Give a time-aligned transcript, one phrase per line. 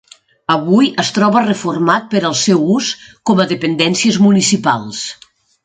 [0.53, 2.89] Avui es troba reformat per al seu ús
[3.31, 5.07] com a dependències municipals.